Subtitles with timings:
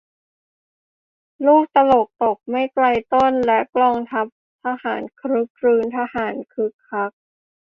[1.45, 4.27] ลูกตลกตกไม่ไกลต้น และกองพัน
[4.63, 7.11] ทหารครึกครื้น ททหารคึกคัก